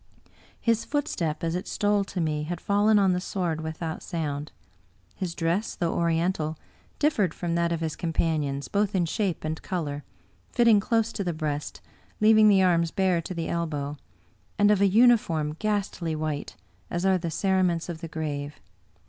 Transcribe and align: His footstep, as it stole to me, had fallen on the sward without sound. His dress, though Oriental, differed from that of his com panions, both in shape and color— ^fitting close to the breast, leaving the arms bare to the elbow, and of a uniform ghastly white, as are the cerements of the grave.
His 0.59 0.83
footstep, 0.83 1.43
as 1.43 1.53
it 1.53 1.67
stole 1.67 2.03
to 2.05 2.19
me, 2.19 2.41
had 2.45 2.59
fallen 2.59 2.97
on 2.97 3.13
the 3.13 3.21
sward 3.21 3.61
without 3.61 4.01
sound. 4.01 4.51
His 5.13 5.35
dress, 5.35 5.75
though 5.75 5.93
Oriental, 5.93 6.57
differed 6.97 7.35
from 7.35 7.53
that 7.53 7.71
of 7.71 7.81
his 7.81 7.95
com 7.95 8.11
panions, 8.11 8.67
both 8.67 8.95
in 8.95 9.05
shape 9.05 9.43
and 9.45 9.61
color— 9.61 10.03
^fitting 10.55 10.81
close 10.81 11.13
to 11.13 11.23
the 11.23 11.33
breast, 11.33 11.81
leaving 12.19 12.49
the 12.49 12.63
arms 12.63 12.89
bare 12.89 13.21
to 13.21 13.35
the 13.35 13.47
elbow, 13.47 13.95
and 14.57 14.71
of 14.71 14.81
a 14.81 14.87
uniform 14.87 15.55
ghastly 15.59 16.15
white, 16.15 16.55
as 16.89 17.05
are 17.05 17.19
the 17.19 17.29
cerements 17.29 17.87
of 17.87 18.01
the 18.01 18.07
grave. 18.07 18.59